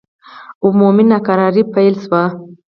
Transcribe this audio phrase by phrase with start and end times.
[0.65, 2.23] عمومي ناکراري پیل شوه.